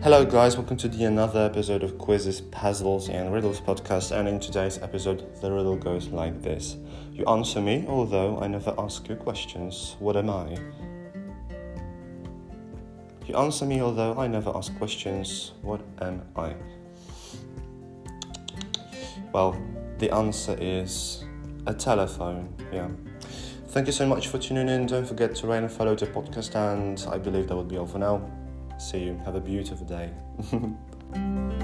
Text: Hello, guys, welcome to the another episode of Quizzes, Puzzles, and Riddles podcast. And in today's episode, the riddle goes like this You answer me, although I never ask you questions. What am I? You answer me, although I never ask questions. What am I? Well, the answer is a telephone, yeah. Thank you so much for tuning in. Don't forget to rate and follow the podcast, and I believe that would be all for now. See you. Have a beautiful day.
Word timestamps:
Hello, 0.00 0.24
guys, 0.24 0.56
welcome 0.56 0.76
to 0.76 0.88
the 0.88 1.02
another 1.06 1.46
episode 1.46 1.82
of 1.82 1.98
Quizzes, 1.98 2.40
Puzzles, 2.40 3.08
and 3.08 3.34
Riddles 3.34 3.60
podcast. 3.60 4.16
And 4.16 4.28
in 4.28 4.38
today's 4.38 4.78
episode, 4.78 5.34
the 5.40 5.50
riddle 5.50 5.74
goes 5.74 6.06
like 6.06 6.40
this 6.40 6.76
You 7.12 7.24
answer 7.26 7.60
me, 7.60 7.84
although 7.88 8.40
I 8.40 8.46
never 8.46 8.72
ask 8.78 9.08
you 9.08 9.16
questions. 9.16 9.96
What 9.98 10.16
am 10.16 10.30
I? 10.30 10.56
You 13.26 13.34
answer 13.34 13.66
me, 13.66 13.80
although 13.80 14.16
I 14.16 14.28
never 14.28 14.56
ask 14.56 14.72
questions. 14.78 15.54
What 15.62 15.80
am 16.00 16.22
I? 16.36 16.54
Well, 19.32 19.60
the 19.98 20.14
answer 20.14 20.56
is 20.60 21.24
a 21.66 21.74
telephone, 21.74 22.54
yeah. 22.72 22.88
Thank 23.70 23.88
you 23.88 23.92
so 23.92 24.06
much 24.06 24.28
for 24.28 24.38
tuning 24.38 24.68
in. 24.68 24.86
Don't 24.86 25.08
forget 25.08 25.34
to 25.34 25.48
rate 25.48 25.58
and 25.58 25.72
follow 25.72 25.96
the 25.96 26.06
podcast, 26.06 26.54
and 26.54 27.04
I 27.12 27.18
believe 27.18 27.48
that 27.48 27.56
would 27.56 27.68
be 27.68 27.78
all 27.78 27.86
for 27.86 27.98
now. 27.98 28.22
See 28.78 29.00
you. 29.00 29.20
Have 29.24 29.34
a 29.34 29.40
beautiful 29.40 29.84
day. 29.86 30.10